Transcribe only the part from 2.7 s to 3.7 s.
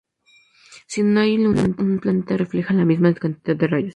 la misma cantidad de